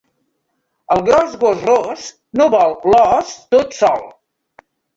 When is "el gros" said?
0.95-1.35